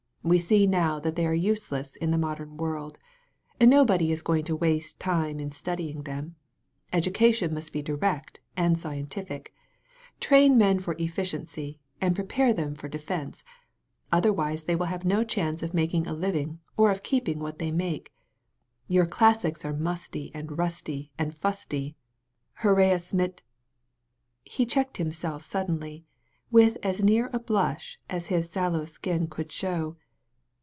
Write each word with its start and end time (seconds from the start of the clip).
We 0.23 0.37
see 0.37 0.67
now 0.67 0.99
that 0.99 1.15
they 1.15 1.25
are 1.25 1.33
useless 1.33 1.95
in 1.95 2.11
the 2.11 2.17
modem 2.17 2.55
world. 2.55 2.99
Nobody 3.59 4.11
is 4.11 4.21
going 4.21 4.43
to 4.43 4.55
waste 4.55 4.99
time 4.99 5.39
in 5.39 5.49
studying 5.49 6.03
them. 6.03 6.35
Education 6.93 7.51
must 7.55 7.73
be 7.73 7.81
direct 7.81 8.39
and 8.55 8.77
scientific. 8.77 9.51
Train 10.19 10.59
men 10.59 10.79
for 10.79 10.93
eflBciency 10.93 11.79
and 11.99 12.13
prepare 12.13 12.53
them 12.53 12.75
for 12.75 12.87
defense. 12.87 13.43
Otherwise 14.11 14.65
they 14.65 14.75
will 14.75 14.85
have 14.85 15.03
no 15.03 15.23
chance 15.23 15.63
of 15.63 15.73
making 15.73 16.05
a 16.05 16.13
living 16.13 16.59
or 16.77 16.91
of 16.91 17.01
keeping 17.01 17.39
what 17.39 17.57
they 17.57 17.71
make. 17.71 18.13
Your 18.87 19.07
classics 19.07 19.65
are 19.65 19.73
musty 19.73 20.29
and 20.35 20.55
rusty 20.55 21.09
and 21.17 21.35
fusty. 21.35 21.95
Heraus 22.61 23.11
mit" 23.11 23.41
He 24.43 24.67
checked 24.67 24.97
himself 24.97 25.43
suddenly, 25.43 26.05
with 26.51 26.77
as 26.83 27.03
near 27.03 27.31
a 27.33 27.39
blush 27.39 27.97
as 28.07 28.27
his 28.27 28.51
sallow 28.51 28.85
skin 28.85 29.25
could 29.27 29.51
show. 29.51 29.97